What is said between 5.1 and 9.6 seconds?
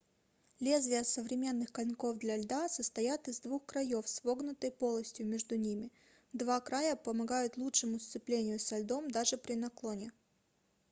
между ними два края помогают лучшему сцеплению со льдом даже при